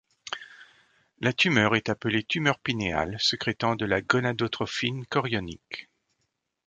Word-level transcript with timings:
La 1.19 1.31
tumeur 1.31 1.75
est 1.75 1.87
appelée 1.87 2.23
tumeur 2.23 2.57
pinéale 2.57 3.17
sécrétant 3.19 3.75
de 3.75 3.85
la 3.85 4.01
gonadotrophine 4.01 5.05
chorionique. 5.05 5.89